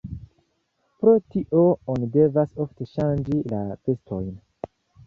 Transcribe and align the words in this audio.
Pro 1.03 1.13
tio 1.35 1.61
oni 1.97 2.09
devas 2.17 2.59
ofte 2.67 2.91
ŝanĝi 2.95 3.41
la 3.55 3.65
vestojn. 3.77 4.39